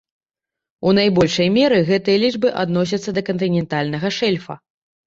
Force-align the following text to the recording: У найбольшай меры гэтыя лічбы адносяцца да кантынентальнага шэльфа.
У 0.87 0.93
найбольшай 0.99 1.51
меры 1.59 1.77
гэтыя 1.91 2.17
лічбы 2.27 2.55
адносяцца 2.65 3.09
да 3.21 3.29
кантынентальнага 3.31 4.07
шэльфа. 4.19 4.61